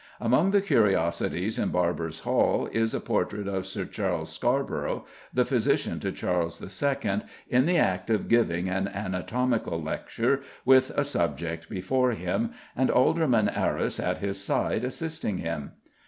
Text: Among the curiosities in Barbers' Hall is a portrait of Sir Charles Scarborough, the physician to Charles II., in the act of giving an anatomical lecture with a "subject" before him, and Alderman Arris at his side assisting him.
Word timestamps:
Among 0.19 0.49
the 0.49 0.61
curiosities 0.63 1.59
in 1.59 1.69
Barbers' 1.69 2.21
Hall 2.21 2.67
is 2.71 2.95
a 2.95 2.99
portrait 2.99 3.47
of 3.47 3.67
Sir 3.67 3.85
Charles 3.85 4.33
Scarborough, 4.33 5.05
the 5.31 5.45
physician 5.45 5.99
to 5.99 6.11
Charles 6.11 6.59
II., 6.59 7.21
in 7.47 7.67
the 7.67 7.77
act 7.77 8.09
of 8.09 8.27
giving 8.27 8.67
an 8.67 8.87
anatomical 8.87 9.79
lecture 9.79 10.41
with 10.65 10.89
a 10.97 11.03
"subject" 11.03 11.69
before 11.69 12.13
him, 12.13 12.49
and 12.75 12.89
Alderman 12.89 13.47
Arris 13.49 13.99
at 13.99 14.17
his 14.17 14.43
side 14.43 14.83
assisting 14.83 15.37
him. 15.37 15.73